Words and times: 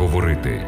говорити. 0.00 0.60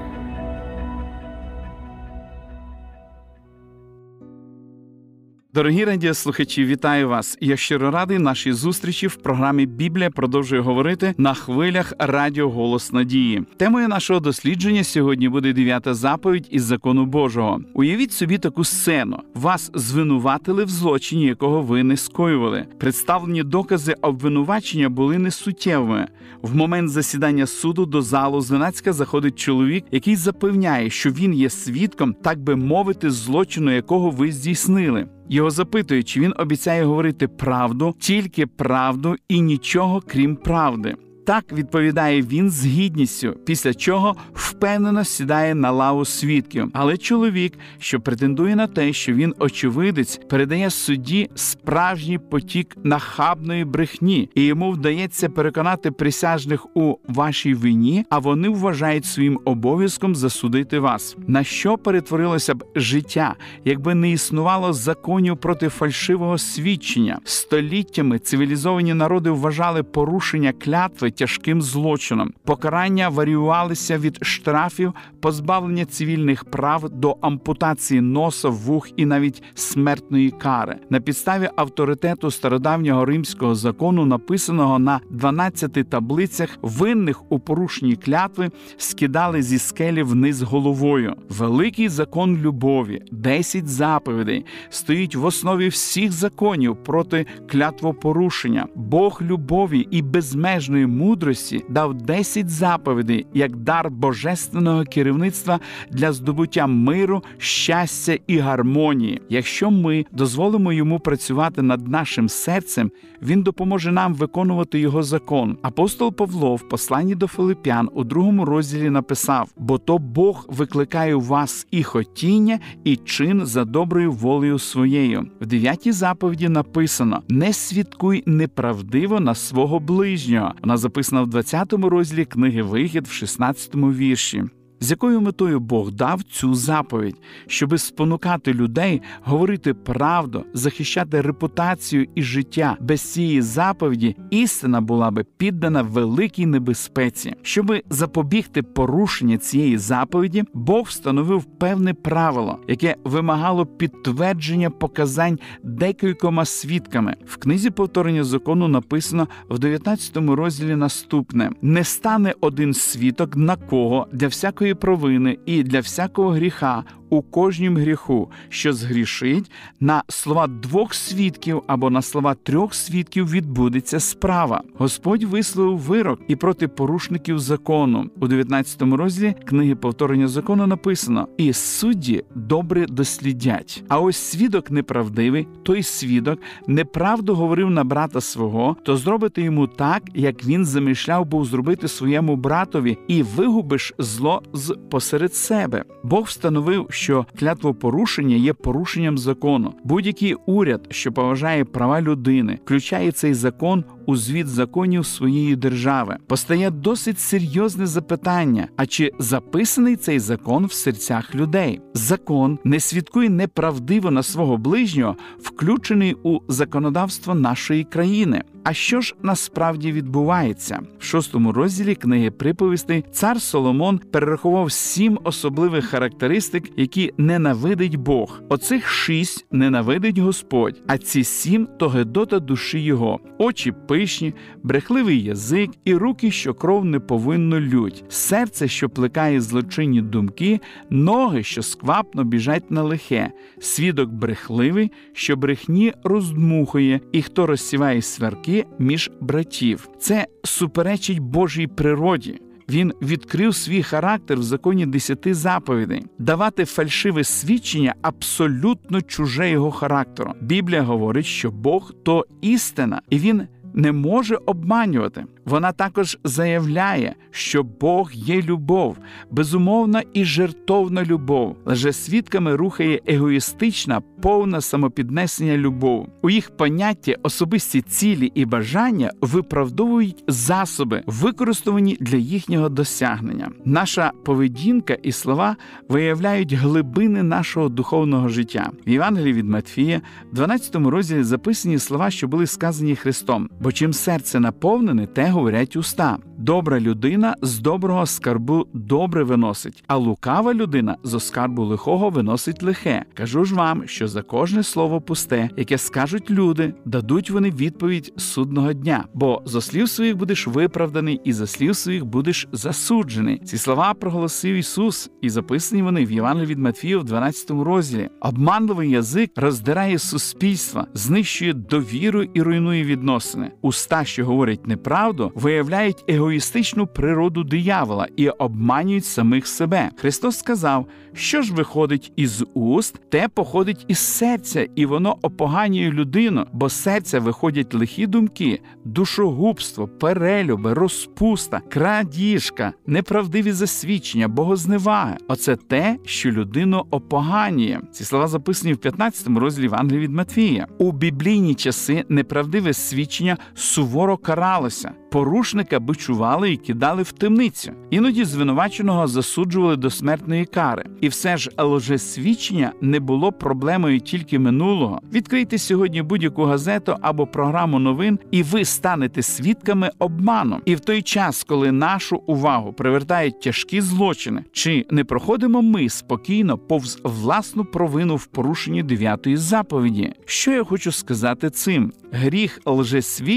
Дорогі 5.54 5.84
радіослухачі, 5.84 6.64
вітаю 6.64 7.08
вас! 7.08 7.38
Я 7.40 7.56
щиро 7.56 7.90
радий 7.90 8.18
нашій 8.18 8.52
зустрічі 8.52 9.06
в 9.06 9.16
програмі 9.16 9.66
Біблія 9.66 10.10
продовжує 10.10 10.60
говорити 10.60 11.14
на 11.18 11.34
хвилях 11.34 11.92
Радіо 11.98 12.50
Голос 12.50 12.92
Надії. 12.92 13.42
Темою 13.56 13.88
нашого 13.88 14.20
дослідження 14.20 14.84
сьогодні 14.84 15.28
буде 15.28 15.52
дев'ята 15.52 15.94
заповідь 15.94 16.48
із 16.50 16.62
закону 16.62 17.06
Божого. 17.06 17.60
Уявіть 17.74 18.12
собі 18.12 18.38
таку 18.38 18.64
сцену: 18.64 19.18
вас 19.34 19.70
звинуватили 19.74 20.64
в 20.64 20.68
злочині, 20.68 21.26
якого 21.26 21.62
ви 21.62 21.82
не 21.82 21.96
скоювали. 21.96 22.66
Представлені 22.78 23.42
докази 23.42 23.94
обвинувачення 24.02 24.88
були 24.88 25.18
несуттєвими. 25.18 26.08
В 26.42 26.56
момент 26.56 26.90
засідання 26.90 27.46
суду 27.46 27.86
до 27.86 28.02
залу 28.02 28.40
зненацька 28.40 28.92
заходить 28.92 29.38
чоловік, 29.38 29.84
який 29.90 30.16
запевняє, 30.16 30.90
що 30.90 31.10
він 31.10 31.34
є 31.34 31.50
свідком, 31.50 32.14
так 32.14 32.38
би 32.38 32.56
мовити, 32.56 33.10
злочину, 33.10 33.74
якого 33.74 34.10
ви 34.10 34.32
здійснили. 34.32 35.06
Його 35.28 35.50
запитують, 35.50 36.08
чи 36.08 36.20
він 36.20 36.34
обіцяє 36.38 36.84
говорити 36.84 37.28
правду, 37.28 37.94
тільки 37.98 38.46
правду 38.46 39.16
і 39.28 39.40
нічого 39.40 40.02
крім 40.06 40.36
правди. 40.36 40.96
Так 41.24 41.52
відповідає 41.52 42.22
він 42.22 42.50
з 42.50 42.66
гідністю, 42.66 43.36
після 43.46 43.74
чого 43.74 44.16
впевнено 44.34 45.04
сідає 45.04 45.54
на 45.54 45.70
лаву 45.70 46.04
свідків. 46.04 46.70
Але 46.72 46.96
чоловік, 46.96 47.52
що 47.78 48.00
претендує 48.00 48.56
на 48.56 48.66
те, 48.66 48.92
що 48.92 49.12
він 49.12 49.34
очевидець, 49.38 50.20
передає 50.28 50.70
судді 50.70 51.30
справжній 51.34 52.18
потік 52.18 52.76
нахабної 52.84 53.64
брехні, 53.64 54.28
і 54.34 54.44
йому 54.44 54.70
вдається 54.70 55.28
переконати 55.28 55.90
присяжних 55.90 56.76
у 56.76 56.96
вашій 57.08 57.54
вині, 57.54 58.04
а 58.10 58.18
вони 58.18 58.48
вважають 58.48 59.04
своїм 59.04 59.40
обов'язком 59.44 60.14
засудити 60.14 60.78
вас. 60.78 61.16
На 61.26 61.44
що 61.44 61.78
перетворилося 61.78 62.54
б 62.54 62.64
життя, 62.76 63.34
якби 63.64 63.94
не 63.94 64.10
існувало 64.10 64.72
законів 64.72 65.36
проти 65.36 65.68
фальшивого 65.68 66.38
свідчення? 66.38 67.18
Століттями 67.24 68.18
цивілізовані 68.18 68.94
народи 68.94 69.30
вважали 69.30 69.82
порушення 69.82 70.52
клятви 70.52 71.11
тяжким 71.12 71.62
злочином. 71.62 72.32
Покарання 72.44 73.08
варіювалися 73.08 73.98
від 73.98 74.18
штрафів, 74.22 74.92
позбавлення 75.20 75.84
цивільних 75.84 76.44
прав 76.44 76.90
до 76.90 77.16
ампутації 77.20 78.00
носа, 78.00 78.48
вух 78.48 78.88
і 78.96 79.06
навіть 79.06 79.42
смертної 79.54 80.30
кари. 80.30 80.76
На 80.90 81.00
підставі 81.00 81.50
авторитету 81.56 82.30
стародавнього 82.30 83.04
римського 83.04 83.54
закону, 83.54 84.04
написаного 84.04 84.78
на 84.78 85.00
12 85.10 85.90
таблицях, 85.90 86.58
винних 86.62 87.32
у 87.32 87.38
порушенні 87.38 87.96
клятви 87.96 88.50
скидали 88.76 89.42
зі 89.42 89.58
скелі 89.58 90.02
вниз 90.02 90.42
головою. 90.42 91.14
Великий 91.28 91.88
закон 91.88 92.36
любові, 92.36 93.02
10 93.10 93.68
заповідей, 93.68 94.44
стоїть 94.70 95.16
в 95.16 95.24
основі 95.24 95.68
всіх 95.68 96.12
законів 96.12 96.76
проти 96.76 97.26
клятвопорушення. 97.50 98.66
Бог 98.74 99.22
любові 99.22 99.88
і 99.90 100.02
безмежної 100.02 100.86
мудрості 101.02 101.64
дав 101.68 101.94
10 101.94 102.50
заповідей 102.50 103.26
як 103.34 103.56
дар 103.56 103.90
божественного 103.90 104.84
керівництва 104.84 105.60
для 105.90 106.12
здобуття 106.12 106.66
миру, 106.66 107.22
щастя 107.38 108.18
і 108.26 108.38
гармонії. 108.38 109.22
Якщо 109.28 109.70
ми 109.70 110.06
дозволимо 110.12 110.72
йому 110.72 111.00
працювати 111.00 111.62
над 111.62 111.88
нашим 111.88 112.28
серцем, 112.28 112.90
він 113.22 113.42
допоможе 113.42 113.92
нам 113.92 114.14
виконувати 114.14 114.80
його 114.80 115.02
закон. 115.02 115.56
Апостол 115.62 116.12
Павло 116.12 116.56
в 116.56 116.68
посланні 116.68 117.14
до 117.14 117.26
Филип'ян 117.26 117.88
у 117.94 118.04
другому 118.04 118.44
розділі 118.44 118.90
написав: 118.90 119.48
бо 119.56 119.78
то 119.78 119.98
Бог 119.98 120.46
викликає 120.48 121.14
у 121.14 121.20
вас 121.20 121.66
і 121.70 121.82
хотіння, 121.82 122.58
і 122.84 122.96
чин 122.96 123.46
за 123.46 123.64
доброю 123.64 124.12
волею 124.12 124.58
своєю. 124.58 125.26
В 125.40 125.46
дев'ятій 125.46 125.92
заповіді 125.92 126.48
написано: 126.48 127.22
не 127.28 127.52
свідкуй 127.52 128.22
неправдиво 128.26 129.20
на 129.20 129.34
свого 129.34 129.80
ближнього. 129.80 130.52
Вона 130.62 130.76
записана 130.92 131.22
в 131.22 131.26
20 131.26 131.72
розділі 131.72 132.24
книги 132.24 132.62
Вихід 132.62 133.06
в 133.06 133.12
16 133.12 133.74
вірші. 133.74 134.44
З 134.82 134.90
якою 134.90 135.20
метою 135.20 135.60
Бог 135.60 135.92
дав 135.92 136.22
цю 136.22 136.54
заповідь, 136.54 137.16
щоби 137.46 137.78
спонукати 137.78 138.54
людей 138.54 139.02
говорити 139.22 139.74
правду, 139.74 140.44
захищати 140.52 141.20
репутацію 141.20 142.06
і 142.14 142.22
життя 142.22 142.76
без 142.80 143.00
цієї 143.00 143.42
заповіді, 143.42 144.16
істина 144.30 144.80
була 144.80 145.10
би 145.10 145.24
піддана 145.36 145.82
великій 145.82 146.46
небезпеці. 146.46 147.34
Щоби 147.42 147.82
запобігти 147.90 148.62
порушення 148.62 149.38
цієї 149.38 149.78
заповіді, 149.78 150.44
Бог 150.54 150.86
встановив 150.86 151.44
певне 151.44 151.94
правило, 151.94 152.58
яке 152.68 152.96
вимагало 153.04 153.66
підтвердження 153.66 154.70
показань 154.70 155.38
декількома 155.62 156.44
свідками. 156.44 157.16
В 157.26 157.36
книзі 157.36 157.70
повторення 157.70 158.24
закону 158.24 158.68
написано 158.68 159.28
в 159.48 159.58
19 159.58 160.16
розділі 160.16 160.76
наступне: 160.76 161.50
не 161.62 161.84
стане 161.84 162.34
один 162.40 162.74
свідок 162.74 163.36
на 163.36 163.56
кого 163.56 164.06
для 164.12 164.28
всякої 164.28 164.71
провини 164.74 165.38
і 165.46 165.62
для 165.62 165.80
всякого 165.80 166.30
гріха 166.30 166.84
у 167.12 167.22
кожнім 167.22 167.76
гріху, 167.76 168.30
що 168.48 168.72
згрішить, 168.72 169.50
на 169.80 170.02
слова 170.08 170.46
двох 170.46 170.94
свідків 170.94 171.62
або 171.66 171.90
на 171.90 172.02
слова 172.02 172.34
трьох 172.34 172.74
свідків 172.74 173.30
відбудеться 173.30 174.00
справа. 174.00 174.62
Господь 174.74 175.22
висловив 175.22 175.78
вирок 175.78 176.20
і 176.28 176.36
проти 176.36 176.68
порушників 176.68 177.38
закону. 177.38 178.10
У 178.20 178.28
19 178.28 178.82
розділі 178.82 179.34
книги 179.44 179.74
повторення 179.74 180.28
закону 180.28 180.66
написано: 180.66 181.28
і 181.38 181.52
судді 181.52 182.24
добре 182.34 182.86
дослідять. 182.86 183.84
А 183.88 184.00
ось 184.00 184.16
свідок 184.16 184.70
неправдивий, 184.70 185.46
той 185.62 185.82
свідок 185.82 186.38
неправду 186.66 187.34
говорив 187.34 187.70
на 187.70 187.84
брата 187.84 188.20
свого, 188.20 188.76
то 188.82 188.96
зробити 188.96 189.42
йому 189.42 189.66
так, 189.66 190.02
як 190.14 190.44
він 190.44 190.64
замишляв 190.64 191.26
був 191.26 191.44
зробити 191.44 191.88
своєму 191.88 192.36
братові, 192.36 192.98
і 193.08 193.22
вигубиш 193.22 193.94
зло 193.98 194.42
з 194.52 194.76
посеред 194.90 195.34
себе. 195.34 195.84
Бог 196.02 196.24
встановив, 196.24 196.86
що 197.02 197.26
клятвопорушення 197.38 198.36
є 198.36 198.52
порушенням 198.52 199.18
закону. 199.18 199.74
Будь-який 199.84 200.34
уряд, 200.46 200.80
що 200.90 201.12
поважає 201.12 201.64
права 201.64 202.00
людини, 202.02 202.58
включає 202.64 203.12
цей 203.12 203.34
закон 203.34 203.84
у 204.06 204.16
звіт 204.16 204.48
законів 204.48 205.06
своєї 205.06 205.56
держави. 205.56 206.16
Постає 206.26 206.70
досить 206.70 207.20
серйозне 207.20 207.86
запитання: 207.86 208.68
а 208.76 208.86
чи 208.86 209.12
записаний 209.18 209.96
цей 209.96 210.18
закон 210.18 210.66
в 210.66 210.72
серцях 210.72 211.34
людей? 211.34 211.80
Закон 211.94 212.58
не 212.64 212.80
свідкує 212.80 213.30
неправдиво 213.30 214.10
на 214.10 214.22
свого 214.22 214.56
ближнього, 214.56 215.16
включений 215.38 216.16
у 216.22 216.40
законодавство 216.48 217.34
нашої 217.34 217.84
країни. 217.84 218.42
А 218.64 218.72
що 218.72 219.00
ж 219.00 219.14
насправді 219.22 219.92
відбувається 219.92 220.80
в 220.98 221.04
шостому 221.04 221.52
розділі 221.52 221.94
книги 221.94 222.30
приповістей 222.30 223.04
цар 223.12 223.40
Соломон 223.40 223.98
перерахував 223.98 224.72
сім 224.72 225.18
особливих 225.24 225.84
характеристик, 225.84 226.70
які 226.76 227.12
ненавидить 227.18 227.96
Бог. 227.96 228.40
Оцих 228.48 228.88
шість 228.88 229.46
ненавидить 229.50 230.18
Господь, 230.18 230.82
а 230.86 230.98
ці 230.98 231.24
сім 231.24 231.68
то 231.78 231.88
гедота 231.88 232.38
душі 232.38 232.78
його, 232.78 233.20
очі 233.38 233.72
пишні, 233.92 234.34
брехливий 234.62 235.22
язик 235.22 235.70
і 235.84 235.94
руки, 235.94 236.30
що 236.30 236.54
кров 236.54 236.84
не 236.84 237.00
повинно 237.00 237.60
лють, 237.60 238.04
серце, 238.08 238.68
що 238.68 238.88
плекає 238.88 239.40
злочинні 239.40 240.02
думки, 240.02 240.60
ноги, 240.90 241.42
що 241.42 241.62
сквапно 241.62 242.24
біжать 242.24 242.70
на 242.70 242.82
лихе, 242.82 243.30
свідок 243.60 244.10
брехливий, 244.10 244.92
що 245.12 245.36
брехні 245.36 245.92
роздмухує, 246.04 247.00
і 247.12 247.22
хто 247.22 247.46
розсіває 247.46 248.02
сверки 248.02 248.66
між 248.78 249.10
братів. 249.20 249.88
Це 249.98 250.26
суперечить 250.44 251.18
Божій 251.18 251.66
природі. 251.66 252.40
Він 252.68 252.92
відкрив 253.02 253.54
свій 253.54 253.82
характер 253.82 254.38
в 254.38 254.42
законі 254.42 254.86
десяти 254.86 255.34
заповідей. 255.34 256.04
Давати 256.18 256.64
фальшиве 256.64 257.24
свідчення 257.24 257.94
абсолютно 258.02 259.02
чуже 259.02 259.50
його 259.50 259.70
характеру. 259.70 260.32
Біблія 260.40 260.82
говорить, 260.82 261.26
що 261.26 261.50
Бог 261.50 261.92
то 262.02 262.26
істина, 262.40 263.02
і 263.10 263.18
він 263.18 263.42
не 263.74 263.92
може 263.92 264.38
обманювати. 264.46 265.24
Вона 265.44 265.72
також 265.72 266.18
заявляє, 266.24 267.14
що 267.30 267.62
Бог 267.62 268.10
є 268.12 268.42
любов, 268.42 268.98
безумовна 269.30 270.02
і 270.14 270.24
жертовна 270.24 271.04
любов, 271.04 271.56
лже 271.66 271.92
свідками 271.92 272.56
рухає 272.56 273.00
егоїстична, 273.06 274.00
повна 274.00 274.60
самопіднесення 274.60 275.56
любов. 275.56 276.08
У 276.22 276.30
їх 276.30 276.56
понятті 276.56 277.16
особисті 277.22 277.80
цілі 277.80 278.32
і 278.34 278.44
бажання 278.44 279.10
виправдовують 279.20 280.24
засоби, 280.28 281.02
використані 281.06 281.96
для 282.00 282.16
їхнього 282.16 282.68
досягнення. 282.68 283.50
Наша 283.64 284.12
поведінка 284.24 284.94
і 284.94 285.12
слова 285.12 285.56
виявляють 285.88 286.52
глибини 286.52 287.22
нашого 287.22 287.68
духовного 287.68 288.28
життя. 288.28 288.70
В 288.86 288.90
Євангелії 288.90 289.32
від 289.32 289.48
Матфія, 289.48 290.00
в 290.32 290.34
12 290.34 290.76
розділі 290.76 291.22
записані 291.22 291.78
слова, 291.78 292.10
що 292.10 292.28
були 292.28 292.46
сказані 292.46 292.96
Христом: 292.96 293.48
бо 293.62 293.72
чим 293.72 293.92
серце 293.92 294.40
наповнене, 294.40 295.06
те 295.06 295.30
говорять 295.30 295.76
уста. 295.76 296.18
Добра 296.38 296.80
людина 296.80 297.36
з 297.42 297.58
доброго 297.58 298.06
скарбу 298.06 298.66
добре 298.72 299.24
виносить, 299.24 299.84
а 299.86 299.96
лукава 299.96 300.54
людина 300.54 300.96
з 301.02 301.14
оскарбу 301.14 301.64
лихого 301.64 302.10
виносить 302.10 302.62
лихе. 302.62 303.04
Кажу 303.14 303.44
ж 303.44 303.54
вам, 303.54 303.82
що 303.86 304.08
за 304.08 304.22
кожне 304.22 304.62
слово 304.62 305.00
пусте, 305.00 305.50
яке 305.56 305.78
скажуть 305.78 306.30
люди, 306.30 306.74
дадуть 306.84 307.30
вони 307.30 307.50
відповідь 307.50 308.12
судного 308.16 308.72
дня, 308.72 309.04
бо 309.14 309.42
зо 309.44 309.60
слів 309.60 309.88
своїх 309.88 310.16
будеш 310.16 310.46
виправданий, 310.46 311.20
і 311.24 311.32
за 311.32 311.46
слів 311.46 311.76
своїх 311.76 312.04
будеш 312.04 312.48
засуджений. 312.52 313.38
Ці 313.38 313.58
слова 313.58 313.94
проголосив 313.94 314.54
Ісус, 314.54 315.10
і 315.20 315.30
записані 315.30 315.82
вони 315.82 316.04
в 316.04 316.12
Євангелії 316.12 316.50
від 316.50 316.58
Матфія 316.58 316.98
в 316.98 317.04
12 317.04 317.50
розділі. 317.50 318.08
Обманливий 318.20 318.90
язик 318.90 319.30
роздирає 319.36 319.98
суспільства, 319.98 320.86
знищує 320.94 321.52
довіру 321.52 322.22
і 322.22 322.42
руйнує 322.42 322.84
відносини. 322.84 323.51
Уста, 323.60 324.04
що 324.04 324.26
говорять 324.26 324.66
неправду, 324.66 325.32
виявляють 325.34 326.04
егоїстичну 326.08 326.86
природу 326.86 327.44
диявола 327.44 328.08
і 328.16 328.28
обманюють 328.28 329.04
самих 329.04 329.46
себе. 329.46 329.90
Христос 329.96 330.38
сказав, 330.38 330.86
що 331.14 331.42
ж 331.42 331.54
виходить 331.54 332.12
із 332.16 332.44
уст, 332.54 333.00
те 333.10 333.28
походить 333.28 333.84
із 333.88 333.98
серця, 333.98 334.66
і 334.76 334.86
воно 334.86 335.16
опоганює 335.22 335.90
людину, 335.90 336.46
бо 336.52 336.68
з 336.68 336.72
серця 336.72 337.20
виходять 337.20 337.74
лихі 337.74 338.06
думки, 338.06 338.60
душогубство, 338.84 339.88
перелюби, 339.88 340.74
розпуста, 340.74 341.60
крадіжка, 341.68 342.72
неправдиві 342.86 343.52
засвідчення, 343.52 344.28
богозневага. 344.28 345.16
Оце 345.28 345.56
те, 345.56 345.96
що 346.04 346.30
людину 346.30 346.86
опоганює. 346.90 347.80
Ці 347.92 348.04
слова 348.04 348.26
записані 348.26 348.72
в 348.72 348.76
15 348.76 349.28
розділі 349.28 349.64
Євангелії 349.64 350.00
від 350.00 350.12
Матвія. 350.12 350.66
У 350.78 350.92
біблійні 350.92 351.54
часи 351.54 352.04
неправдиве 352.08 352.72
свідчення 352.72 353.36
суворо 353.54 354.16
каралося. 354.16 354.92
Порушника 355.10 355.80
бичували 355.80 356.52
і 356.52 356.56
кидали 356.56 357.02
в 357.02 357.12
темницю. 357.12 357.72
Іноді 357.90 358.24
звинуваченого 358.24 359.06
засуджували 359.06 359.76
до 359.76 359.90
смертної 359.90 360.44
кари. 360.44 360.84
І 361.00 361.08
все 361.08 361.36
ж 361.36 361.50
лжесвідчення 361.58 362.72
не 362.80 363.00
було 363.00 363.32
проблемою 363.32 364.00
тільки 364.00 364.38
минулого. 364.38 365.00
Відкрийте 365.12 365.58
сьогодні 365.58 366.02
будь-яку 366.02 366.44
газету 366.44 366.96
або 367.00 367.26
програму 367.26 367.78
новин, 367.78 368.18
і 368.30 368.42
ви 368.42 368.64
станете 368.64 369.22
свідками 369.22 369.90
обману. 369.98 370.60
І 370.64 370.74
в 370.74 370.80
той 370.80 371.02
час, 371.02 371.44
коли 371.44 371.72
нашу 371.72 372.16
увагу 372.26 372.72
привертають 372.72 373.40
тяжкі 373.40 373.80
злочини, 373.80 374.44
чи 374.52 374.86
не 374.90 375.04
проходимо 375.04 375.62
ми 375.62 375.88
спокійно 375.88 376.58
повз 376.58 377.00
власну 377.04 377.64
провину 377.64 378.16
в 378.16 378.26
порушенні 378.26 378.82
дев'ятої 378.82 379.36
заповіді. 379.36 380.12
Що 380.24 380.52
я 380.52 380.64
хочу 380.64 380.92
сказати 380.92 381.50
цим? 381.50 381.92
Гріх 382.12 382.60
лжесвідчення 382.66 383.31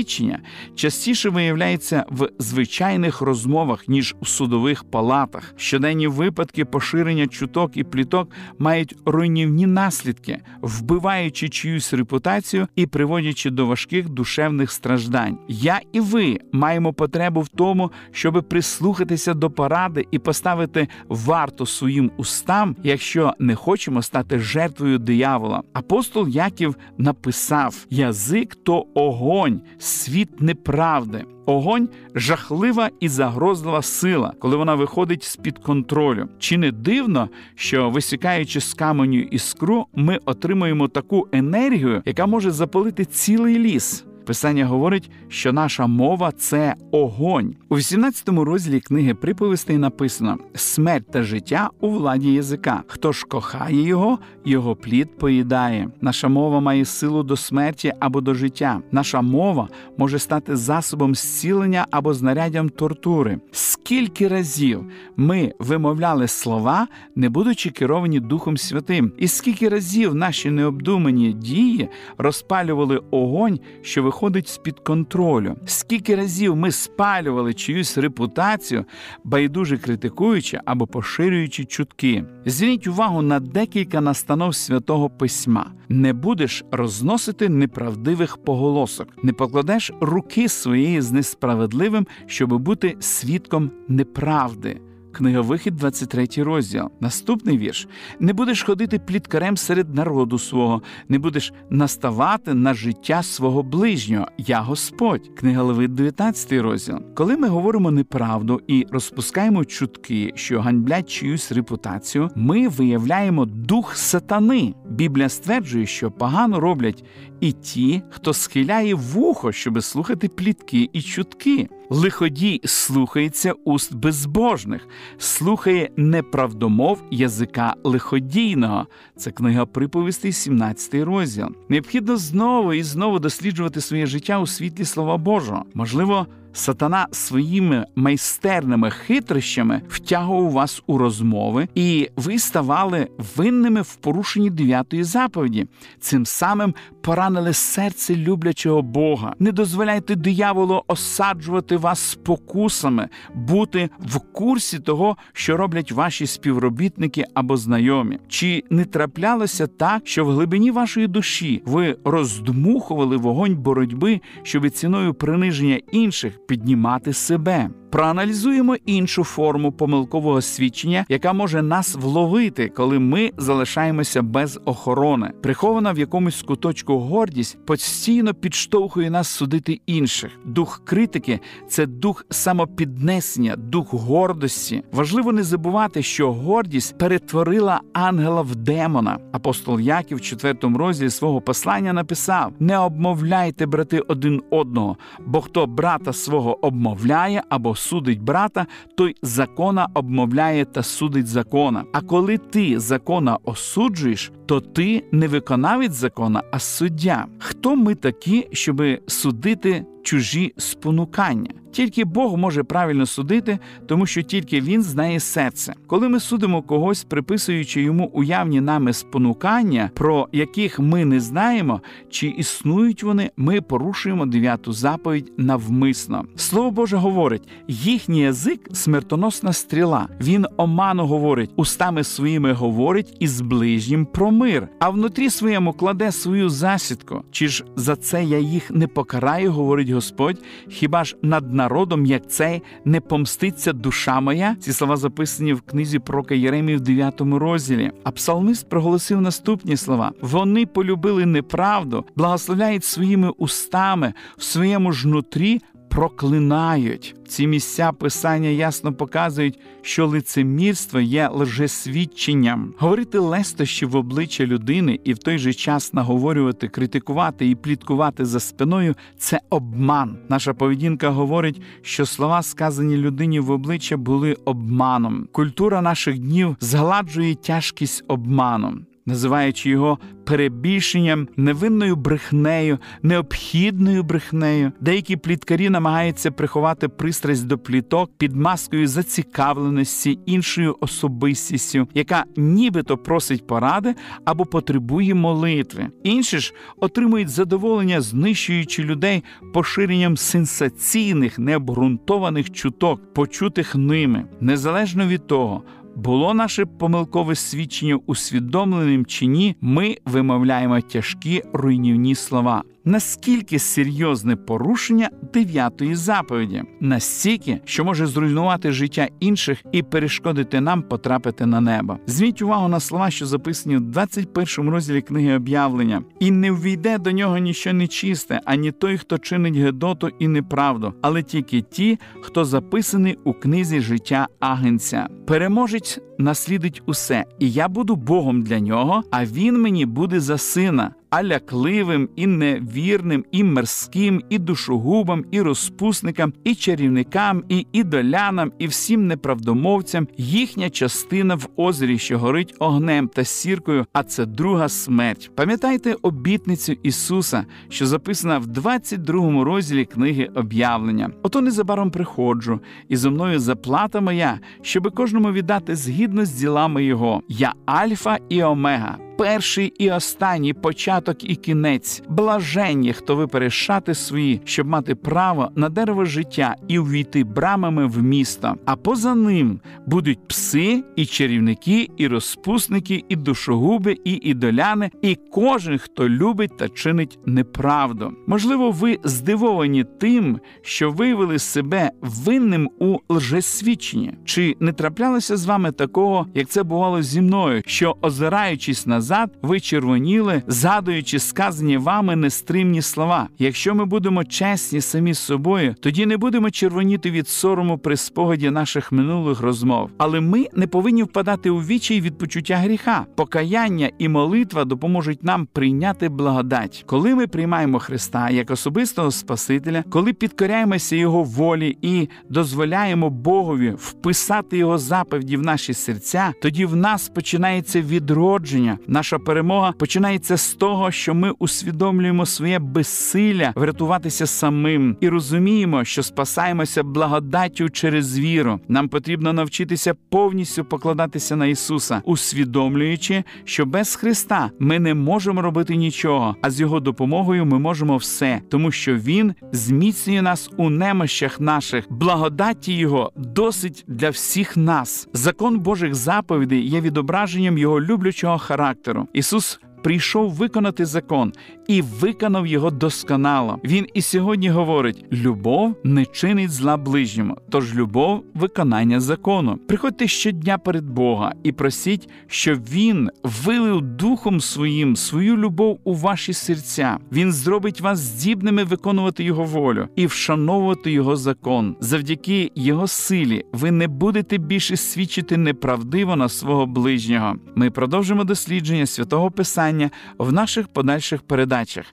частіше 0.76 1.30
виявляється 1.30 2.06
в 2.10 2.30
звичайних 2.40 3.22
розмовах 3.22 3.88
ніж 3.88 4.16
у 4.20 4.26
судових 4.26 4.84
палатах. 4.84 5.54
Щоденні 5.58 6.08
випадки 6.08 6.66
поширення 6.66 7.28
чуток 7.28 7.78
і 7.78 7.84
пліток 7.84 8.30
мають 8.60 8.96
руйнівні 9.06 9.66
наслідки, 9.66 10.40
вбиваючи 10.62 11.50
чиюсь 11.50 11.94
репутацію 11.94 12.68
і 12.76 12.86
приводячи 12.86 13.50
до 13.50 13.66
важких 13.66 14.10
душевних 14.10 14.72
страждань. 14.72 15.38
Я 15.48 15.82
і 15.92 16.00
ви 16.00 16.40
маємо 16.52 16.94
потребу 16.94 17.42
в 17.42 17.48
тому, 17.48 17.92
щоб 18.12 18.46
прислухатися 18.50 19.34
до 19.34 19.52
поради 19.52 20.06
і 20.12 20.20
поставити 20.20 20.88
варту 21.10 21.66
своїм 21.66 22.12
устам, 22.18 22.76
якщо 22.84 23.34
не 23.40 23.56
хочемо 23.56 24.02
стати 24.02 24.40
жертвою 24.40 25.00
диявола. 25.00 25.64
Апостол 25.74 26.28
Яків 26.28 26.76
написав: 26.98 27.86
язик 27.90 28.56
то 28.56 28.86
огонь, 28.94 29.62
світ 29.86 30.42
неправди. 30.42 31.26
Огонь 31.46 31.90
жахлива 32.16 32.90
і 33.00 33.10
загрозлива 33.10 33.82
сила, 33.82 34.34
коли 34.40 34.56
вона 34.58 34.76
виходить 34.76 35.24
з 35.24 35.36
під 35.36 35.60
контролю. 35.60 36.28
Чи 36.40 36.58
не 36.58 36.72
дивно, 36.72 37.30
що 37.56 37.90
висікаючи 37.90 38.62
з 38.62 38.74
каменю 38.74 39.20
іскру, 39.20 39.86
ми 39.94 40.20
отримуємо 40.26 40.88
таку 40.88 41.28
енергію, 41.32 42.02
яка 42.06 42.26
може 42.26 42.52
запалити 42.52 43.06
цілий 43.06 43.60
ліс. 43.60 44.06
Писання 44.26 44.66
говорить, 44.66 45.12
що 45.28 45.54
наша 45.54 45.88
мова 45.88 46.32
це 46.32 46.76
огонь. 46.92 47.56
У 47.70 47.78
18 47.78 48.30
розділі 48.30 48.80
книги 48.80 49.14
приповістей 49.14 49.78
написано: 49.78 50.38
смерть 50.56 51.12
та 51.12 51.24
життя 51.24 51.70
у 51.80 51.90
владі 51.90 52.34
язика. 52.34 52.84
Хто 52.88 53.12
ж 53.12 53.26
кохає 53.26 53.82
його, 53.82 54.20
його 54.46 54.76
плід 54.76 55.18
поїдає. 55.18 55.90
Наша 56.02 56.28
мова 56.28 56.60
має 56.60 56.86
силу 56.86 57.24
до 57.24 57.38
смерті 57.38 57.94
або 58.00 58.22
до 58.22 58.34
життя. 58.34 58.82
Наша 58.92 59.22
мова 59.22 59.70
може 59.98 60.20
стати 60.20 60.56
засобом 60.56 61.16
зцілення 61.16 61.88
або 61.92 62.14
знаряддям 62.14 62.70
тортури. 62.70 63.40
Скільки 63.52 64.28
разів 64.28 64.86
ми 65.18 65.54
вимовляли 65.60 66.28
слова, 66.28 66.88
не 67.16 67.30
будучи 67.30 67.70
керовані 67.70 68.20
Духом 68.20 68.58
Святим, 68.58 69.12
і 69.18 69.28
скільки 69.28 69.70
разів 69.70 70.16
наші 70.16 70.52
необдумані 70.52 71.34
дії 71.34 71.90
розпалювали 72.18 73.02
огонь, 73.12 73.60
що 73.82 74.04
виходить 74.04 74.15
з 74.46 74.58
під 74.58 74.80
контролю. 74.80 75.56
Скільки 75.66 76.16
разів 76.16 76.56
ми 76.56 76.72
спалювали 76.72 77.54
чиюсь 77.54 77.98
репутацію, 77.98 78.86
байдуже 79.24 79.78
критикуючи 79.78 80.60
або 80.66 80.88
поширюючи 80.88 81.66
чутки. 81.66 82.26
Зверніть 82.46 82.88
увагу 82.88 83.22
на 83.22 83.40
декілька 83.40 84.02
настанов 84.02 84.56
святого 84.56 85.10
письма: 85.10 85.72
не 85.90 86.14
будеш 86.14 86.64
розносити 86.72 87.50
неправдивих 87.50 88.38
поголосок, 88.38 89.08
не 89.24 89.34
покладеш 89.34 89.92
руки 90.02 90.50
своєї 90.50 91.02
з 91.02 91.12
несправедливим, 91.12 92.08
щоб 92.26 92.58
бути 92.58 92.98
свідком 93.00 93.72
неправди. 93.88 94.82
Книга 95.16 95.42
Вихід, 95.42 95.76
23 95.76 96.28
розділ. 96.38 96.90
Наступний 97.00 97.58
вірш: 97.58 97.88
не 98.20 98.34
будеш 98.34 98.64
ходити 98.64 99.00
пліткарем 99.00 99.58
серед 99.58 99.96
народу 99.96 100.40
свого, 100.40 100.82
не 101.10 101.20
будеш 101.20 101.54
наставати 101.70 102.54
на 102.54 102.74
життя 102.74 103.24
свого 103.24 103.64
ближнього. 103.64 104.28
Я 104.38 104.62
Господь. 104.62 105.32
Книга 105.36 105.64
Левит, 105.64 105.94
19 105.94 106.52
розділ. 106.52 107.00
Коли 107.16 107.38
ми 107.38 107.48
говоримо 107.48 107.92
неправду 107.92 108.62
і 108.68 108.86
розпускаємо 108.92 109.66
чутки, 109.66 110.32
що 110.36 110.62
ганьблять 110.62 111.10
чиюсь 111.10 111.52
репутацію, 111.52 112.30
ми 112.36 112.68
виявляємо 112.68 113.46
дух 113.46 113.96
сатани. 113.96 114.74
Біблія 114.90 115.30
стверджує, 115.30 115.86
що 115.86 116.12
погано 116.12 116.60
роблять 116.60 117.04
і 117.40 117.52
ті, 117.52 118.02
хто 118.10 118.34
схиляє 118.34 118.96
вухо, 118.96 119.52
щоби 119.52 119.82
слухати 119.82 120.28
плітки 120.28 120.90
і 120.94 121.02
чутки. 121.02 121.70
Лиходій 121.90 122.62
слухається 122.66 123.54
уст 123.64 123.96
безбожних, 123.96 124.88
слухає 125.18 125.90
неправдомов 125.98 127.04
язика 127.12 127.76
лиходійного. 127.84 128.88
Це 129.18 129.32
книга 129.32 129.66
приповістей, 129.66 130.32
17 130.32 130.94
розділ. 130.94 131.48
Необхідно 131.70 132.18
знову 132.18 132.74
і 132.74 132.84
знову 132.84 133.20
досліджувати 133.20 133.82
своє 133.82 134.06
життя 134.06 134.40
у 134.40 134.48
світлі 134.48 134.86
слова 134.86 135.18
Божого. 135.18 135.66
Можливо, 135.74 136.28
Сатана 136.56 137.08
своїми 137.12 137.86
майстерними 137.96 138.92
хитрощами 138.92 139.82
втягував 139.90 140.52
вас 140.52 140.84
у 140.88 140.98
розмови, 140.98 141.68
і 141.76 142.10
ви 142.16 142.40
ставали 142.40 143.08
винними 143.36 143.82
в 143.82 143.96
порушенні 143.96 144.50
дев'ятої 144.50 145.04
заповіді. 145.04 145.68
Цим 146.00 146.26
самим 146.26 146.74
поранили 147.02 147.54
серце 147.54 148.16
люблячого 148.16 148.82
Бога. 148.82 149.34
Не 149.40 149.52
дозволяйте 149.52 150.16
дияволу 150.16 150.84
осаджувати 150.88 151.78
вас 151.78 152.00
спокусами, 152.00 153.10
бути 153.34 153.90
в 154.00 154.20
курсі 154.20 154.80
того, 154.80 155.18
що 155.34 155.58
роблять 155.58 155.92
ваші 155.92 156.28
співробітники 156.28 157.26
або 157.34 157.58
знайомі. 157.58 158.20
Чи 158.28 158.64
не 158.70 158.86
траплялося 158.86 159.68
так, 159.68 160.02
що 160.08 160.26
в 160.26 160.32
глибині 160.32 160.72
вашої 160.72 161.08
душі 161.08 161.62
ви 161.66 161.98
роздмухували 162.04 163.18
вогонь 163.18 163.56
боротьби, 163.56 164.22
щоб 164.44 164.70
ціною 164.70 165.14
приниження 165.14 165.80
інших 165.92 166.45
піднімати 166.48 167.14
себе? 167.14 167.70
Проаналізуємо 167.96 168.76
іншу 168.76 169.24
форму 169.24 169.72
помилкового 169.72 170.42
свідчення, 170.42 171.06
яка 171.10 171.34
може 171.34 171.62
нас 171.62 171.96
вловити, 171.96 172.70
коли 172.70 173.00
ми 173.00 173.32
залишаємося 173.38 174.22
без 174.22 174.60
охорони. 174.66 175.32
Прихована 175.44 175.92
в 175.92 176.00
якомусь 176.00 176.42
куточку 176.42 177.00
гордість 177.00 177.66
постійно 177.66 178.34
підштовхує 178.34 179.10
нас 179.10 179.28
судити 179.28 179.80
інших. 179.86 180.32
Дух 180.46 180.82
критики 180.86 181.40
це 181.68 181.86
дух 181.86 182.26
самопіднесення, 182.30 183.56
дух 183.56 183.94
гордості. 183.94 184.84
Важливо 184.92 185.32
не 185.32 185.44
забувати, 185.44 186.04
що 186.04 186.34
гордість 186.34 186.98
перетворила 186.98 187.82
ангела 187.94 188.42
в 188.42 188.56
демона. 188.56 189.18
Апостол 189.32 189.80
Яків 189.80 190.18
в 190.18 190.22
четвертому 190.22 190.78
розділі 190.78 191.10
свого 191.10 191.42
послання 191.42 191.94
написав: 191.94 192.54
не 192.60 192.78
обмовляйте 192.78 193.66
брати 193.66 194.00
один 194.00 194.42
одного, 194.50 194.98
бо 195.26 195.42
хто 195.42 195.68
брата 195.68 196.14
свого 196.14 196.66
обмовляє 196.66 197.44
або 197.50 197.76
осудить 197.86 198.22
брата, 198.22 198.66
той 198.96 199.16
закона 199.22 199.88
обмовляє 199.94 200.66
та 200.66 200.84
судить 200.84 201.28
закона. 201.28 201.84
А 201.94 202.02
коли 202.02 202.38
ти 202.38 202.80
закона 202.80 203.38
осуджуєш, 203.44 204.32
то 204.46 204.60
ти 204.60 205.04
не 205.12 205.28
виконавець 205.28 205.94
закона, 205.94 206.44
а 206.52 206.60
суддя. 206.60 207.26
Хто 207.40 207.76
ми 207.76 207.96
такі, 207.96 208.48
щоби 208.52 209.02
судити 209.08 209.86
чужі 210.04 210.54
спонукання? 210.58 211.52
Тільки 211.76 212.06
Бог 212.06 212.38
може 212.38 212.64
правильно 212.64 213.06
судити, 213.06 213.60
тому 213.86 214.06
що 214.06 214.22
тільки 214.22 214.62
Він 214.62 214.84
знає 214.84 215.20
серце. 215.20 215.74
Коли 215.88 216.10
ми 216.10 216.20
судимо 216.20 216.62
когось, 216.62 217.04
приписуючи 217.04 217.82
йому 217.82 218.06
уявні 218.14 218.62
нами 218.62 218.94
спонукання, 218.94 219.90
про 219.94 220.28
яких 220.32 220.80
ми 220.80 221.06
не 221.06 221.20
знаємо, 221.20 221.82
чи 222.10 222.28
існують 222.28 223.04
вони, 223.04 223.32
ми 223.38 223.62
порушуємо 223.62 224.26
дев'яту 224.26 224.74
заповідь 224.74 225.32
навмисно. 225.38 226.26
Слово 226.36 226.72
Боже 226.72 226.98
говорить: 226.98 227.48
їхній 227.68 228.20
язик 228.20 228.70
смертоносна 228.74 229.54
стріла. 229.54 230.08
Він 230.22 230.46
оману 230.58 231.06
говорить, 231.06 231.52
устами 231.56 232.04
своїми 232.04 232.54
говорить 232.54 233.18
і 233.20 233.28
з 233.28 233.42
ближнім 233.42 234.06
про 234.06 234.32
мир, 234.32 234.68
а 234.80 234.90
внутрі 234.90 235.30
своєму 235.30 235.74
кладе 235.74 236.12
свою 236.12 236.50
засідку. 236.50 237.24
Чи 237.32 237.48
ж 237.48 237.66
за 237.76 237.96
це 237.96 238.24
я 238.24 238.40
їх 238.40 238.72
не 238.72 238.88
покараю, 238.88 239.52
говорить 239.52 239.90
Господь? 239.90 240.42
Хіба 240.70 241.04
ж 241.04 241.18
над 241.22 241.54
народом, 241.66 242.06
як 242.06 242.30
цей, 242.30 242.62
не 242.86 243.02
помститься 243.02 243.74
душа 243.74 244.20
моя? 244.20 244.56
Ці 244.60 244.74
слова 244.74 244.98
записані 244.98 245.54
в 245.54 245.62
книзі 245.62 246.00
Прока 246.00 246.36
Єремії 246.36 246.78
в 246.78 246.82
9 246.82 247.22
розділі. 247.22 247.92
А 248.04 248.12
псалмист 248.12 248.70
проголосив 248.70 249.22
наступні 249.22 249.78
слова: 249.78 250.12
вони 250.22 250.66
полюбили 250.66 251.26
неправду, 251.26 252.06
благословляють 252.16 252.84
своїми 252.84 253.30
устами 253.30 254.14
в 254.38 254.44
своєму 254.44 254.92
ж 254.92 255.08
нутрі 255.08 255.62
проклинають. 255.96 257.16
Ці 257.28 257.48
місця 257.48 257.92
писання 257.92 258.50
ясно 258.50 258.94
показують, 258.94 259.60
що 259.82 260.08
лицемірство 260.08 261.00
є 261.00 261.30
лжесвідченням. 261.34 262.74
Говорити 262.78 263.20
лестощі 263.20 263.86
в 263.86 263.96
обличчя 263.96 264.46
людини 264.46 265.00
і 265.04 265.14
в 265.14 265.18
той 265.18 265.38
же 265.38 265.54
час 265.54 265.94
наговорювати, 265.94 266.68
критикувати 266.68 267.50
і 267.50 267.56
пліткувати 267.56 268.26
за 268.26 268.40
спиною 268.40 268.96
це 269.18 269.40
обман. 269.50 270.18
Наша 270.30 270.54
поведінка 270.54 271.10
говорить, 271.10 271.62
що 271.82 272.06
слова, 272.06 272.42
сказані 272.44 272.98
людині 272.98 273.40
в 273.40 273.52
обличчя, 273.52 273.98
були 273.98 274.38
обманом. 274.46 275.28
Культура 275.32 275.82
наших 275.82 276.20
днів 276.20 276.56
згладжує 276.60 277.36
тяжкість 277.36 278.04
обманом 278.08 278.86
називаючи 279.06 279.70
його 279.70 280.00
перебільшенням, 280.26 281.28
невинною 281.38 281.96
брехнею, 281.96 282.80
необхідною 283.04 284.04
брехнею. 284.04 284.72
Деякі 284.80 285.16
пліткарі 285.16 285.70
намагаються 285.70 286.32
приховати 286.32 286.88
пристрасть 286.88 287.48
до 287.48 287.58
пліток 287.58 288.12
під 288.18 288.36
маскою 288.36 288.88
зацікавленості 288.88 290.20
іншою 290.26 290.78
особистістю, 290.80 291.88
яка 291.94 292.24
нібито 292.38 292.98
просить 292.98 293.48
поради 293.48 293.96
або 294.26 294.46
потребує 294.46 295.14
молитви. 295.14 295.88
Інші 296.04 296.40
ж 296.40 296.54
отримують 296.78 297.30
задоволення, 297.30 298.02
знищуючи 298.02 298.84
людей 298.84 299.24
поширенням 299.54 300.18
сенсаційних 300.18 301.40
необґрунтованих 301.40 302.52
чуток, 302.52 303.14
почутих 303.14 303.76
ними, 303.76 304.26
незалежно 304.42 305.08
від 305.08 305.28
того 305.28 305.64
було 305.96 306.34
наше 306.34 306.66
помилкове 306.66 307.36
свідчення 307.36 308.00
усвідомленим 308.06 309.06
чи 309.06 309.26
ні, 309.26 309.56
ми 309.62 309.98
вимовляємо 310.06 310.82
тяжкі 310.82 311.44
руйнівні 311.54 312.16
слова 312.16 312.64
наскільки 312.86 313.60
серйозне 313.60 314.36
порушення 314.36 315.10
дев'ятої 315.34 315.96
заповіді, 315.96 316.64
настільки, 316.80 317.60
що 317.66 317.86
може 317.86 318.06
зруйнувати 318.06 318.72
життя 318.72 319.08
інших 319.20 319.64
і 319.72 319.84
перешкодити 319.84 320.62
нам 320.62 320.82
потрапити 320.82 321.46
на 321.46 321.62
небо. 321.62 321.98
Зверніть 322.08 322.42
увагу 322.42 322.68
на 322.68 322.80
слова, 322.80 323.10
що 323.10 323.26
записані 323.26 323.78
в 323.78 323.82
21 323.82 324.70
розділі 324.70 325.02
книги 325.02 325.36
об'явлення, 325.36 326.04
і 326.20 326.32
не 326.32 326.52
ввійде 326.52 326.98
до 326.98 327.12
нього 327.12 327.38
ніщо 327.38 327.74
нечисте, 327.74 328.42
ані 328.46 328.72
той, 328.72 328.98
хто 328.98 329.18
чинить 329.18 329.56
гедоту 329.56 330.10
і 330.20 330.28
неправду, 330.28 330.94
але 331.02 331.24
тільки 331.24 331.62
ті, 331.62 332.00
хто 332.22 332.46
записаний 332.46 333.18
у 333.24 333.34
книзі 333.34 333.82
життя 333.82 334.28
агенця. 334.40 335.08
Переможець 335.28 336.00
наслідить 336.18 336.82
усе, 336.86 337.26
і 337.40 337.52
я 337.52 337.68
буду 337.68 337.96
Богом 337.96 338.42
для 338.42 338.60
нього, 338.60 339.04
а 339.12 339.26
він 339.26 339.62
мені 339.62 339.86
буде 339.86 340.20
за 340.20 340.38
сина 340.38 340.92
а 341.16 341.24
лякливим, 341.24 342.10
і 342.16 342.28
невірним, 342.28 343.26
і 343.32 343.44
мерзким, 343.44 344.22
і 344.30 344.40
душогубам, 344.40 345.26
і 345.32 345.42
розпусникам, 345.42 346.34
і 346.44 346.56
чарівникам, 346.56 347.44
і 347.50 347.68
ідолянам, 347.72 348.52
і 348.60 348.68
всім 348.68 349.08
неправдомовцям 349.08 350.08
їхня 350.18 350.70
частина 350.70 351.36
в 351.36 351.48
озері, 351.56 351.98
що 351.98 352.20
горить 352.20 352.56
огнем 352.60 353.08
та 353.08 353.24
сіркою, 353.24 353.86
а 353.94 354.04
це 354.04 354.26
друга 354.26 354.70
смерть. 354.70 355.32
Пам'ятайте 355.36 355.96
обітницю 356.02 356.74
Ісуса, 356.84 357.46
що 357.70 357.88
записана 357.88 358.38
в 358.38 358.48
22 358.48 359.44
розділі 359.44 359.86
книги 359.86 360.30
об'явлення. 360.36 361.12
Ото 361.24 361.42
незабаром 361.42 361.92
приходжу, 361.92 362.60
і 362.90 362.96
зо 362.96 363.12
мною 363.12 363.40
заплата 363.40 364.02
моя, 364.02 364.40
щоби 364.62 364.90
кожному 364.90 365.32
віддати 365.32 365.76
згідно 365.76 366.05
з 366.26 366.34
ділами 366.34 366.84
Його. 366.84 367.22
Я 367.28 367.54
Альфа 367.66 368.18
і 368.30 368.44
Омега 368.44 369.05
перший 369.18 369.74
і 369.80 369.92
останній 369.92 370.54
початок 370.54 371.24
і 371.24 371.36
кінець, 371.36 372.04
блаженні, 372.10 372.94
хто 372.94 373.16
виперешати 373.16 373.94
свої, 373.94 374.42
щоб 374.46 374.68
мати 374.68 374.96
право 374.96 375.50
на 375.56 375.70
дерево 375.70 376.06
життя 376.06 376.56
і 376.68 376.80
увійти 376.80 377.24
брамами 377.24 377.88
в 377.88 378.04
місто. 378.04 378.56
А 378.66 378.76
поза 378.76 379.16
ним 379.16 379.60
будуть 379.86 380.28
пси, 380.28 380.84
і 380.96 381.06
чарівники, 381.06 381.90
і 381.98 382.08
розпусники, 382.08 383.04
і 383.10 383.16
душогуби, 383.16 383.98
і 384.04 384.12
ідоляни, 384.12 384.90
і 385.02 385.18
кожен, 385.32 385.78
хто 385.78 386.10
любить 386.10 386.58
та 386.58 386.70
чинить 386.70 387.20
неправду. 387.26 388.14
Можливо, 388.28 388.72
ви 388.72 389.00
здивовані 389.04 389.84
тим, 389.84 390.40
що 390.62 390.92
виявили 390.92 391.40
себе 391.40 391.92
винним 392.02 392.70
у 392.80 392.98
лжесвідченні. 393.10 394.14
Чи 394.26 394.56
не 394.60 394.74
траплялося 394.74 395.38
з 395.38 395.46
вами 395.46 395.72
такого, 395.72 396.28
як 396.34 396.48
це 396.48 396.64
бувало 396.64 397.02
зі 397.02 397.22
мною, 397.22 397.62
що 397.66 397.96
озираючись 398.02 398.86
на 398.86 399.02
назад, 399.06 399.32
ви 399.42 399.60
червоніли, 399.60 400.42
згадуючи 400.48 401.20
сказані 401.20 401.78
вами 401.78 402.16
нестримні 402.16 402.82
слова. 402.82 403.28
Якщо 403.40 403.76
ми 403.76 403.86
будемо 403.86 404.24
чесні 404.24 404.82
самі 404.82 405.14
з 405.14 405.20
собою, 405.20 405.76
тоді 405.80 406.06
не 406.06 406.18
будемо 406.18 406.52
червоніти 406.52 407.12
від 407.12 407.28
сорому 407.28 407.78
при 407.78 407.98
спогаді 407.98 408.50
наших 408.50 408.92
минулих 408.92 409.42
розмов. 409.42 409.90
Але 409.98 410.22
ми 410.22 410.48
не 410.56 410.68
повинні 410.68 411.04
впадати 411.04 411.50
у 411.50 411.60
вічі 411.60 412.02
від 412.02 412.18
почуття 412.18 412.56
гріха. 412.56 413.06
Покаяння 413.16 413.92
і 414.00 414.10
молитва 414.10 414.66
допоможуть 414.66 415.24
нам 415.24 415.46
прийняти 415.54 416.10
благодать. 416.10 416.84
Коли 416.88 417.16
ми 417.16 417.28
приймаємо 417.28 417.80
Христа 417.80 418.30
як 418.30 418.52
особистого 418.52 419.12
Спасителя, 419.12 419.84
коли 419.90 420.14
підкоряємося 420.14 420.96
Його 420.96 421.24
волі 421.24 421.78
і 421.82 422.10
дозволяємо 422.30 423.10
Богові 423.10 423.74
вписати 423.78 424.58
Його 424.58 424.78
заповіді 424.78 425.38
в 425.38 425.42
наші 425.42 425.74
серця, 425.74 426.34
тоді 426.42 426.66
в 426.66 426.76
нас 426.76 427.10
починається 427.10 427.82
відродження. 427.82 428.78
Наша 428.96 429.20
перемога 429.20 429.72
починається 429.72 430.38
з 430.38 430.54
того, 430.54 430.92
що 430.92 431.14
ми 431.14 431.32
усвідомлюємо 431.40 432.26
своє 432.26 432.60
безсилля 432.60 433.54
врятуватися 433.56 434.26
самим 434.26 434.98
і 435.02 435.10
розуміємо, 435.10 435.84
що 435.84 436.04
спасаємося 436.04 436.84
благодаттю 436.84 437.70
через 437.70 438.20
віру. 438.20 438.60
Нам 438.68 438.88
потрібно 438.88 439.34
навчитися 439.34 439.94
повністю 440.10 440.66
покладатися 440.66 441.36
на 441.36 441.46
Ісуса, 441.46 442.02
усвідомлюючи, 442.06 443.24
що 443.44 443.66
без 443.66 443.96
Христа 443.96 444.52
ми 444.60 444.80
не 444.80 444.94
можемо 444.94 445.42
робити 445.42 445.76
нічого, 445.76 446.36
а 446.42 446.52
з 446.52 446.62
Його 446.62 446.80
допомогою 446.80 447.46
ми 447.46 447.60
можемо 447.60 447.98
все, 447.98 448.42
тому 448.50 448.72
що 448.72 448.96
Він 448.96 449.34
зміцнює 449.52 450.22
нас 450.22 450.50
у 450.58 450.70
немощах 450.70 451.40
наших. 451.40 451.86
Благодаті 451.90 452.74
Його 452.74 453.12
досить 453.16 453.86
для 453.88 454.10
всіх 454.10 454.58
нас. 454.58 455.08
Закон 455.14 455.60
Божих 455.60 455.96
заповідей 455.96 456.70
є 456.70 456.82
відображенням 456.82 457.58
Його 457.58 457.82
люблячого 457.82 458.38
характеру 458.38 458.85
характеру. 458.86 459.08
Ісус 459.14 459.60
прийшов 459.86 460.32
виконати 460.32 460.86
закон 460.86 461.34
і 461.68 461.82
виконав 461.82 462.48
його 462.48 462.72
досконало. 462.72 463.60
Він 463.64 463.88
і 463.94 464.02
сьогодні 464.02 464.50
говорить: 464.50 465.06
любов 465.12 465.76
не 465.84 466.06
чинить 466.06 466.52
зла 466.52 466.78
ближньому, 466.78 467.38
тож 467.50 467.76
любов 467.76 468.24
виконання 468.34 469.00
закону. 469.00 469.60
Приходьте 469.68 470.08
щодня 470.08 470.58
перед 470.58 470.86
Бога 470.86 471.34
і 471.44 471.52
просіть, 471.52 472.10
щоб 472.28 472.60
Він 472.72 473.10
вилив 473.24 473.82
духом 473.82 474.42
своїм 474.42 474.96
свою 474.96 475.38
любов 475.38 475.80
у 475.84 475.94
ваші 475.94 476.34
серця. 476.34 476.98
Він 477.12 477.32
зробить 477.32 477.82
вас 477.82 478.00
здібними 478.00 478.64
виконувати 478.64 479.24
Його 479.24 479.44
волю 479.44 479.88
і 479.96 480.06
вшановувати 480.06 480.92
Його 480.92 481.16
закон. 481.16 481.76
Завдяки 481.80 482.52
Його 482.56 482.88
силі 482.88 483.46
ви 483.54 483.72
не 483.72 483.88
будете 483.88 484.38
більше 484.38 484.78
свідчити 484.78 485.38
неправдиво 485.38 486.16
на 486.16 486.30
свого 486.30 486.66
ближнього. 486.66 487.36
Ми 487.56 487.70
продовжимо 487.70 488.24
дослідження 488.24 488.86
святого 488.86 489.32
Писання 489.32 489.75
в 490.18 490.34
наших 490.34 490.68
подальших 490.68 491.22
передачах. 491.22 491.86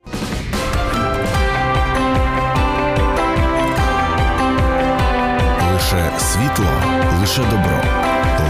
лише 5.92 6.18
світло, 6.18 6.66
лише 7.20 7.42
добро, 7.42 7.82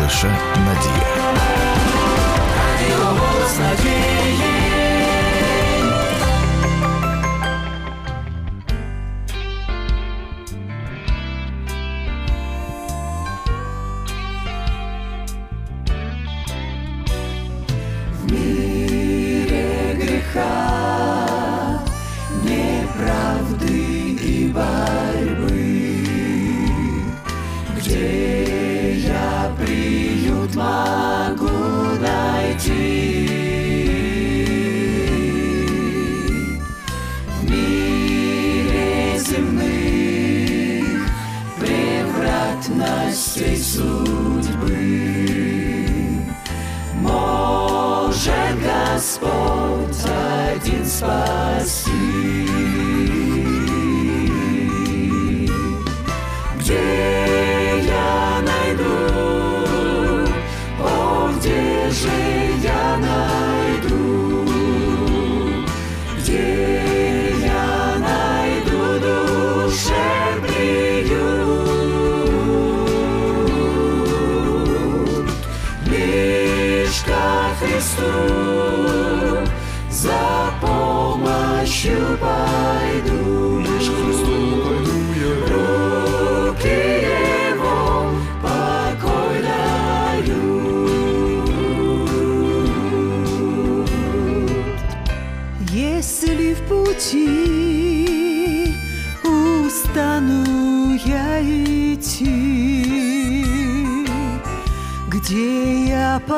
лише 0.03 0.37
надія. 0.57 1.33
Радіо 2.57 3.07
голос 3.07 3.59
надії. 3.59 4.12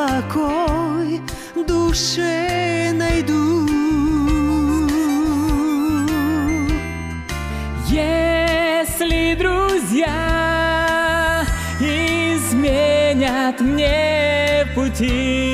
Покой 0.04 1.20
душе 1.66 2.92
найду. 2.92 3.66
Если 7.88 9.34
друзья 9.34 10.06
изменят 11.80 13.60
мне 13.60 14.66
пути, 14.74 15.53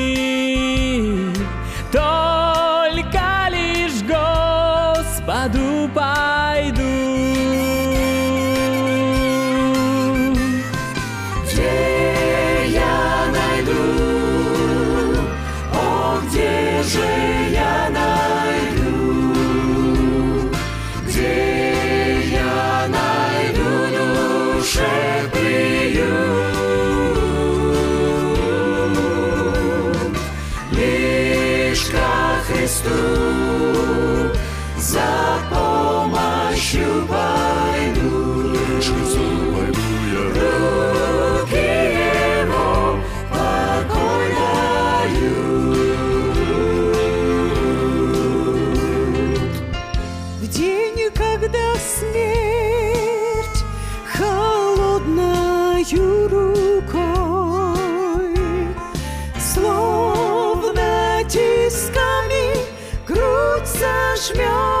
śmiał. 64.21 64.80